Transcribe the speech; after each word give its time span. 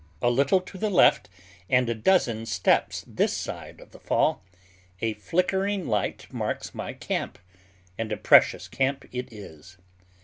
A 0.19 0.31
little 0.31 0.61
to 0.61 0.79
the 0.79 0.89
left, 0.89 1.29
and 1.69 1.87
a 1.87 1.93
dozen 1.93 2.47
steps 2.47 3.05
this 3.07 3.33
side 3.37 3.79
of 3.79 3.91
the 3.91 3.99
fall, 3.99 4.43
a 4.99 5.13
flickering 5.13 5.85
light 5.87 6.25
marks 6.33 6.73
my 6.73 6.91
camp—and 6.93 8.11
a 8.11 8.17
precious 8.17 8.67
camp 8.67 9.05
it 9.11 9.31
is. 9.31 9.77